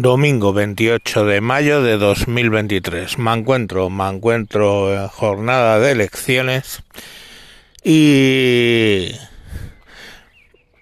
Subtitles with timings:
[0.00, 3.18] Domingo 28 de mayo de 2023.
[3.18, 6.84] Me encuentro, me encuentro en jornada de elecciones
[7.82, 9.10] y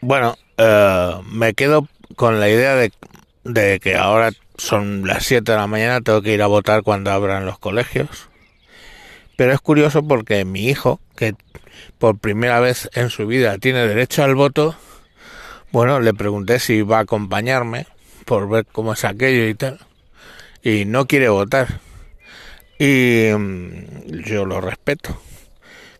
[0.02, 2.92] bueno, eh, me quedo con la idea de,
[3.44, 7.10] de que ahora son las 7 de la mañana, tengo que ir a votar cuando
[7.10, 8.28] abran los colegios.
[9.36, 11.34] Pero es curioso porque mi hijo, que
[11.98, 14.76] por primera vez en su vida tiene derecho al voto,
[15.72, 17.86] bueno, le pregunté si iba a acompañarme
[18.26, 19.78] por ver cómo es aquello y tal.
[20.62, 21.80] Y no quiere votar.
[22.78, 25.18] Y mm, yo lo respeto.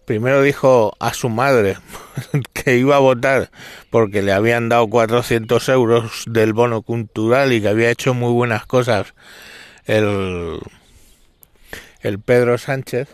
[0.05, 1.79] Primero dijo a su madre
[2.53, 3.51] que iba a votar
[3.91, 8.67] porque le habían dado 400 euros del bono cultural y que había hecho muy buenas
[8.67, 9.15] cosas
[9.87, 10.61] el,
[12.03, 13.09] el Pedro Sánchez.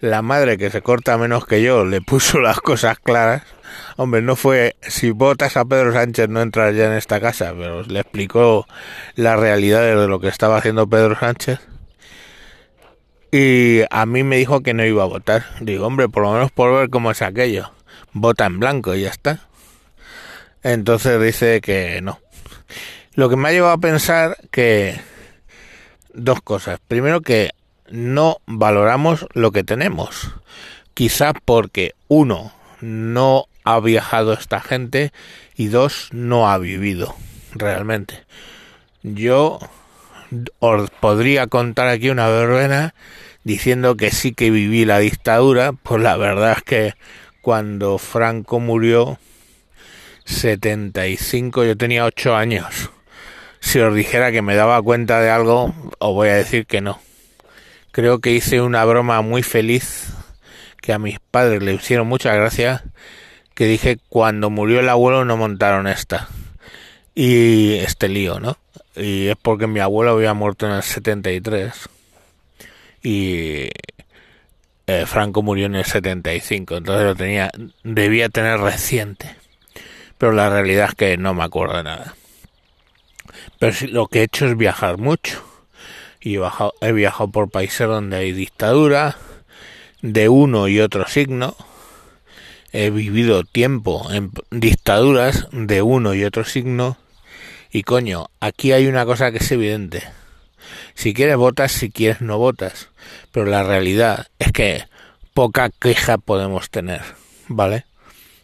[0.00, 3.42] La madre que se corta menos que yo le puso las cosas claras
[3.96, 7.82] Hombre, no fue, si votas a Pedro Sánchez no entras ya en esta casa, pero
[7.82, 8.66] le explicó
[9.14, 11.60] la realidad de lo que estaba haciendo Pedro Sánchez.
[13.32, 15.46] Y a mí me dijo que no iba a votar.
[15.60, 17.72] Digo, hombre, por lo menos por ver cómo es aquello.
[18.12, 19.40] Vota en blanco y ya está.
[20.62, 22.20] Entonces dice que no.
[23.14, 25.00] Lo que me ha llevado a pensar que
[26.12, 26.80] dos cosas.
[26.86, 27.50] Primero que
[27.90, 30.34] no valoramos lo que tenemos.
[30.94, 35.12] Quizá porque uno no ha viajado esta gente
[35.56, 37.14] y dos, no ha vivido
[37.52, 38.24] realmente.
[39.02, 39.58] Yo
[40.58, 42.94] os podría contar aquí una verbena
[43.44, 46.94] diciendo que sí que viví la dictadura, pues la verdad es que
[47.40, 49.18] cuando Franco murió
[50.24, 52.90] 75 yo tenía 8 años.
[53.60, 57.00] Si os dijera que me daba cuenta de algo, os voy a decir que no.
[57.96, 60.12] Creo que hice una broma muy feliz
[60.82, 62.84] que a mis padres le hicieron mucha gracia
[63.54, 66.28] que dije cuando murió el abuelo no montaron esta
[67.14, 68.58] y este lío, ¿no?
[68.96, 71.72] Y es porque mi abuelo había muerto en el 73
[73.02, 73.70] y
[74.86, 77.50] eh, Franco murió en el 75, entonces lo tenía,
[77.82, 79.36] debía tener reciente,
[80.18, 82.14] pero la realidad es que no me acuerdo de nada.
[83.58, 85.45] Pero lo que he hecho es viajar mucho
[86.26, 86.40] y he,
[86.80, 89.16] he viajado por países donde hay dictadura
[90.02, 91.56] de uno y otro signo
[92.72, 96.98] he vivido tiempo en dictaduras de uno y otro signo
[97.70, 100.02] y coño, aquí hay una cosa que es evidente.
[100.94, 102.88] Si quieres votas, si quieres no votas,
[103.30, 104.84] pero la realidad es que
[105.32, 107.02] poca queja podemos tener,
[107.46, 107.84] ¿vale?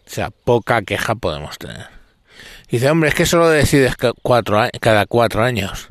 [0.06, 1.86] O sea, poca queja podemos tener.
[2.70, 5.88] Dice, hombre, es que solo decides cada cuatro años,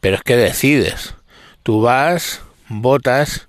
[0.00, 1.14] pero es que decides.
[1.64, 3.48] Tú vas, votas,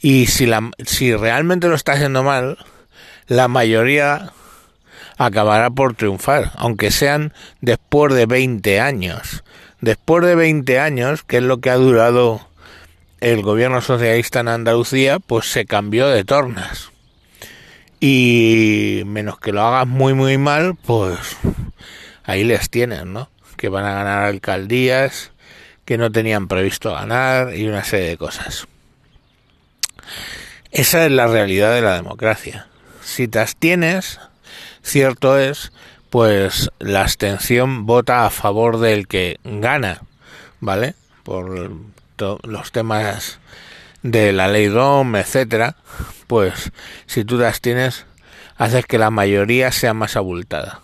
[0.00, 2.58] y si, la, si realmente lo estás haciendo mal,
[3.26, 4.32] la mayoría
[5.18, 9.42] acabará por triunfar, aunque sean después de 20 años.
[9.80, 12.46] Después de 20 años, que es lo que ha durado
[13.20, 16.90] el gobierno socialista en Andalucía, pues se cambió de tornas.
[17.98, 21.18] Y menos que lo hagas muy muy mal, pues
[22.24, 23.30] ahí les tienen, ¿no?
[23.56, 25.32] Que van a ganar alcaldías,
[25.86, 28.66] que no tenían previsto ganar y una serie de cosas.
[30.70, 32.66] Esa es la realidad de la democracia
[33.06, 34.18] si te abstienes,
[34.82, 35.72] cierto es,
[36.10, 40.02] pues la abstención vota a favor del que gana,
[40.60, 40.94] ¿vale?
[41.22, 41.70] Por
[42.18, 43.38] los temas
[44.02, 45.76] de la ley DOM, etcétera,
[46.26, 46.72] pues
[47.06, 48.06] si tú te abstienes,
[48.56, 50.80] haces que la mayoría sea más abultada.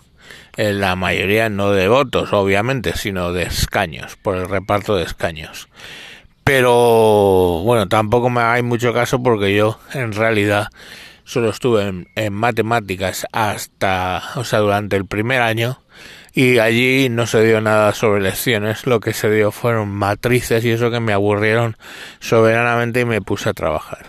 [0.55, 5.67] Eh, la mayoría no de votos, obviamente, sino de escaños, por el reparto de escaños.
[6.43, 10.67] Pero bueno, tampoco me hay mucho caso porque yo en realidad
[11.23, 15.79] solo estuve en, matemáticas hasta, o sea, durante el primer año
[16.33, 20.71] y allí no se dio nada sobre lecciones, lo que se dio fueron matrices y
[20.71, 21.77] eso que me aburrieron
[22.19, 24.07] soberanamente y me puse a trabajar.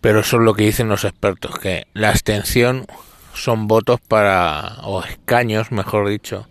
[0.00, 2.86] Pero eso es lo que dicen los expertos, que la abstención
[3.36, 6.48] son votos para, o escaños, mejor dicho,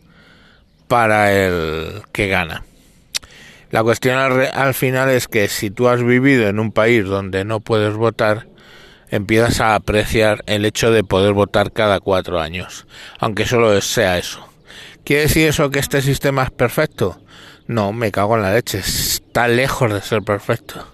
[0.88, 2.64] para el que gana.
[3.72, 7.43] La cuestión al, al final es que si tú has vivido en un país donde
[7.43, 8.47] no puedes votar,
[9.09, 12.85] empiezas a apreciar el hecho de poder votar cada cuatro años,
[13.20, 14.47] aunque solo sea eso.
[15.03, 17.20] ¿Quiere decir eso que este sistema es perfecto?
[17.67, 20.88] No, me cago en la leche, está lejos de ser perfecto.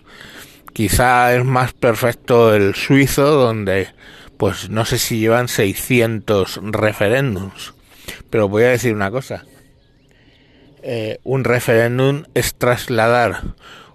[0.74, 3.90] Quizá es más perfecto el suizo, donde,
[4.42, 7.76] pues no sé si llevan 600 referéndums.
[8.32, 9.46] Pero voy a decir una cosa.
[10.82, 13.44] Eh, un referéndum es trasladar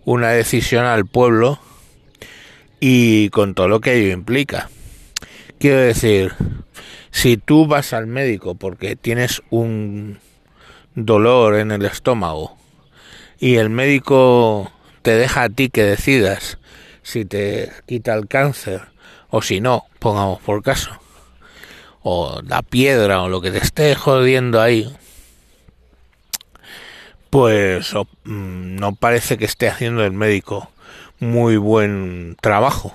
[0.04, 1.58] una decisión al pueblo
[2.78, 4.70] y con todo lo que ello implica.
[5.58, 6.32] Quiero decir,
[7.10, 10.20] si tú vas al médico porque tienes un
[10.94, 12.56] dolor en el estómago
[13.40, 14.70] y el médico
[15.02, 16.58] te deja a ti que decidas
[17.02, 18.94] si te quita el cáncer
[19.30, 20.90] o si no, pongamos por caso,
[22.02, 24.94] o la piedra o lo que te esté jodiendo ahí,
[27.30, 27.92] pues
[28.24, 30.70] mm, no parece que esté haciendo el médico
[31.18, 32.94] muy buen trabajo.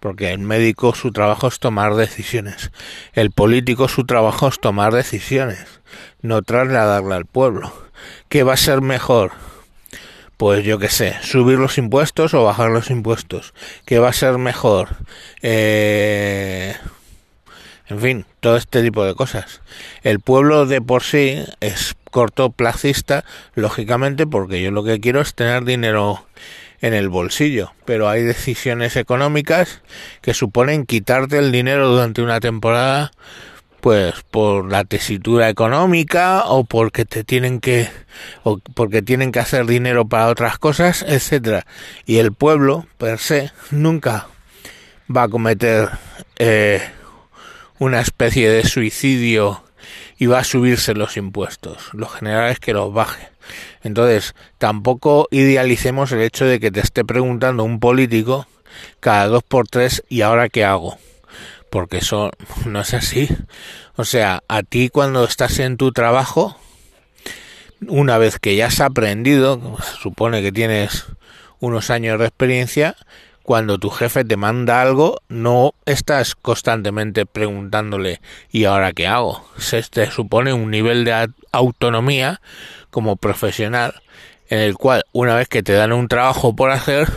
[0.00, 2.70] Porque el médico su trabajo es tomar decisiones,
[3.14, 5.80] el político su trabajo es tomar decisiones,
[6.22, 7.72] no trasladarla al pueblo.
[8.28, 9.32] ¿Qué va a ser mejor?
[10.38, 13.52] Pues yo qué sé, subir los impuestos o bajar los impuestos.
[13.84, 14.96] ¿Qué va a ser mejor?
[15.42, 16.74] Eh...
[17.88, 19.62] En fin, todo este tipo de cosas.
[20.02, 23.24] El pueblo de por sí es cortoplacista,
[23.54, 26.26] lógicamente, porque yo lo que quiero es tener dinero
[26.80, 29.82] en el bolsillo, pero hay decisiones económicas
[30.20, 33.10] que suponen quitarte el dinero durante una temporada
[33.80, 37.88] pues por la tesitura económica o porque te tienen que
[38.42, 41.66] o porque tienen que hacer dinero para otras cosas, etcétera.
[42.06, 44.26] Y el pueblo per se nunca
[45.14, 45.88] va a cometer
[46.36, 46.82] eh,
[47.78, 49.62] una especie de suicidio
[50.18, 51.90] y va a subirse los impuestos.
[51.92, 53.28] Lo general es que los baje.
[53.82, 58.46] Entonces, tampoco idealicemos el hecho de que te esté preguntando un político
[59.00, 60.98] cada dos por tres y ahora qué hago.
[61.70, 62.30] Porque eso
[62.64, 63.28] no es así.
[63.96, 66.56] O sea, a ti cuando estás en tu trabajo,
[67.86, 71.06] una vez que ya has aprendido, supone que tienes
[71.60, 72.96] unos años de experiencia,
[73.42, 78.20] cuando tu jefe te manda algo, no estás constantemente preguntándole
[78.50, 79.48] ¿y ahora qué hago?
[79.56, 82.42] Se te supone un nivel de autonomía
[82.90, 84.02] como profesional
[84.50, 87.08] en el cual una vez que te dan un trabajo por hacer,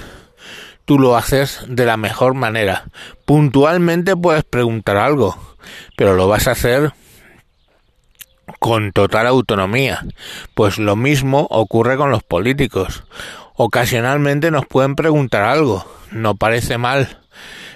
[0.92, 2.84] tú lo haces de la mejor manera.
[3.24, 5.38] Puntualmente puedes preguntar algo,
[5.96, 6.92] pero lo vas a hacer
[8.60, 10.06] con total autonomía.
[10.54, 13.06] Pues lo mismo ocurre con los políticos.
[13.56, 17.22] Ocasionalmente nos pueden preguntar algo, no parece mal,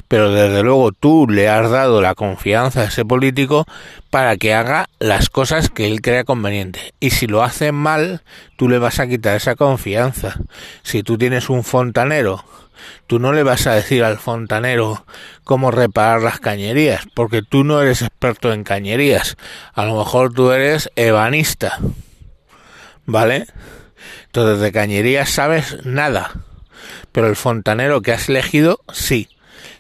[0.08, 3.66] pero desde luego tú le has dado la confianza a ese político
[4.10, 6.94] para que haga las cosas que él crea conveniente.
[7.00, 8.22] Y si lo hace mal,
[8.58, 10.40] tú le vas a quitar esa confianza.
[10.84, 12.44] Si tú tienes un fontanero,
[13.08, 15.06] tú no le vas a decir al fontanero
[15.44, 19.38] cómo reparar las cañerías, porque tú no eres experto en cañerías.
[19.74, 21.80] A lo mejor tú eres ebanista.
[23.06, 23.48] ¿Vale?
[24.26, 26.32] Entonces de cañerías sabes nada.
[27.12, 29.30] Pero el fontanero que has elegido, sí.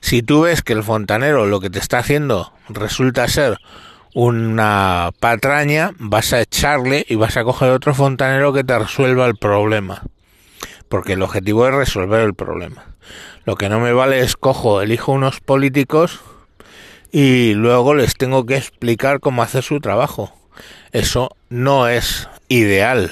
[0.06, 3.58] Si tú ves que el fontanero lo que te está haciendo resulta ser
[4.14, 9.36] una patraña, vas a echarle y vas a coger otro fontanero que te resuelva el
[9.36, 10.04] problema.
[10.90, 12.86] Porque el objetivo es resolver el problema.
[13.46, 16.20] Lo que no me vale es cojo, elijo unos políticos
[17.12, 20.32] y luego les tengo que explicar cómo hacer su trabajo.
[20.92, 23.12] Eso no es ideal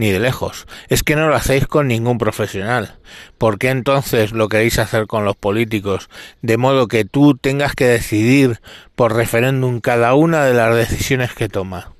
[0.00, 0.66] ni de lejos.
[0.88, 2.96] Es que no lo hacéis con ningún profesional.
[3.36, 6.08] ¿Por qué entonces lo queréis hacer con los políticos?
[6.40, 8.60] De modo que tú tengas que decidir
[8.96, 11.92] por referéndum cada una de las decisiones que toma.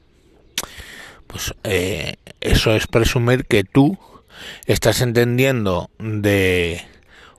[1.26, 3.98] Pues eh, eso es presumir que tú
[4.64, 6.82] estás entendiendo de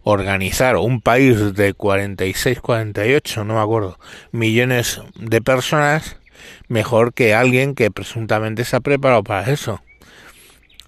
[0.03, 3.99] organizar un país de 46, 48, no me acuerdo,
[4.31, 6.17] millones de personas
[6.67, 9.81] mejor que alguien que presuntamente se ha preparado para eso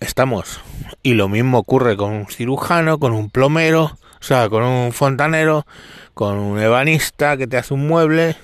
[0.04, 0.60] estamos.
[1.02, 5.66] Y lo mismo ocurre con un cirujano, con un plomero, o sea, con un fontanero,
[6.14, 8.36] con un ebanista que te hace un mueble,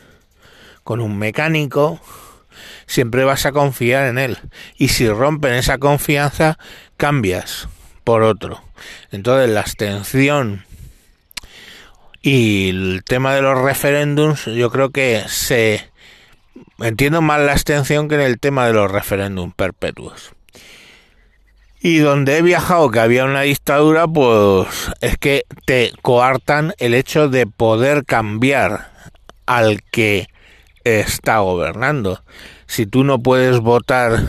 [0.84, 2.00] con un mecánico.
[2.86, 4.38] Siempre vas a confiar en él.
[4.78, 6.58] Y si rompen esa confianza,
[6.98, 7.68] cambias
[8.04, 8.62] por otro.
[9.12, 10.66] Entonces la abstención
[12.22, 15.90] y el tema de los referéndums, yo creo que se
[16.80, 20.34] entiendo más la abstención que en el tema de los referéndums perpetuos.
[21.82, 24.68] Y donde he viajado que había una dictadura, pues
[25.00, 28.92] es que te coartan el hecho de poder cambiar
[29.46, 30.28] al que
[30.84, 32.22] está gobernando.
[32.68, 34.26] Si tú no puedes votar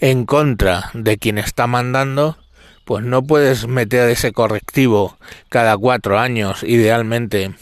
[0.00, 2.38] en contra de quien está mandando,
[2.84, 5.18] pues no puedes meter ese correctivo
[5.50, 7.52] cada cuatro años, idealmente,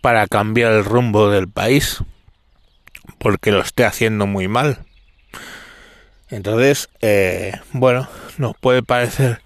[0.00, 2.02] para cambiar el rumbo del país,
[3.18, 4.84] porque lo esté haciendo muy mal.
[6.32, 8.08] Entonces, eh, bueno,
[8.38, 9.42] nos puede parecer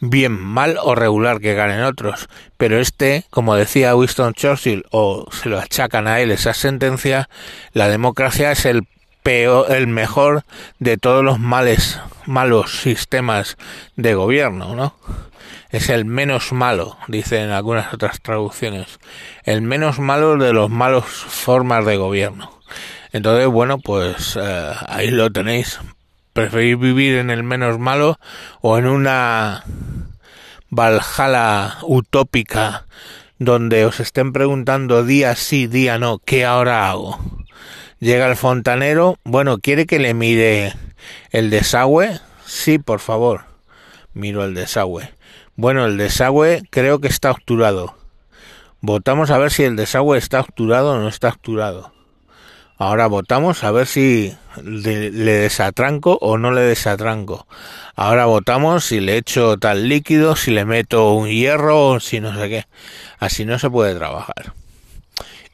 [0.00, 5.50] bien mal o regular que ganen otros, pero este, como decía Winston Churchill, o se
[5.50, 7.28] lo achacan a él esa sentencia,
[7.74, 8.86] la democracia es el
[9.22, 10.44] peor, el mejor
[10.78, 13.58] de todos los males, malos sistemas
[13.96, 14.96] de gobierno, ¿no?
[15.68, 18.98] Es el menos malo, dicen algunas otras traducciones,
[19.42, 22.50] el menos malo de los malos formas de gobierno.
[23.12, 25.80] Entonces, bueno, pues eh, ahí lo tenéis
[26.34, 28.18] preferís vivir en el menos malo
[28.60, 29.64] o en una
[30.68, 32.84] Valhalla utópica
[33.38, 37.18] donde os estén preguntando día sí, día no, ¿qué ahora hago?
[38.00, 40.74] Llega el fontanero, bueno, ¿quiere que le mire
[41.30, 42.20] el desagüe?
[42.44, 43.46] Sí, por favor.
[44.12, 45.14] Miro el desagüe.
[45.56, 47.96] Bueno, el desagüe creo que está obturado.
[48.80, 51.93] Votamos a ver si el desagüe está obturado o no está obturado.
[52.76, 57.46] Ahora votamos a ver si le, desatranco o no le desatranco.
[57.94, 62.48] Ahora votamos si le echo tal líquido, si le meto un hierro si no sé
[62.48, 62.66] qué.
[63.18, 64.52] Así no se puede trabajar.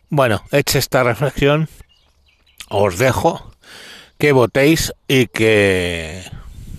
[0.08, 1.68] Bueno, hecha esta reflexión,
[2.68, 3.52] os dejo
[4.18, 6.24] que votéis y que,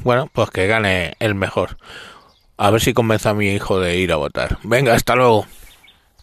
[0.04, 1.78] bueno, pues que gane el mejor.
[2.58, 4.58] A ver si convenzo a mi hijo de ir a votar.
[4.64, 5.46] Venga, hasta luego.